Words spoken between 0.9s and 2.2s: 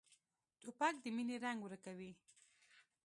د مینې رنګ ورکوي.